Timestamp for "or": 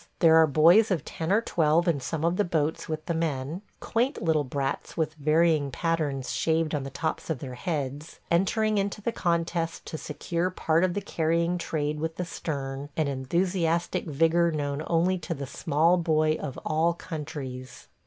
1.31-1.41